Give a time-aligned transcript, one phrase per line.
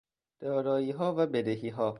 [0.39, 1.89] داراییها و بدهیها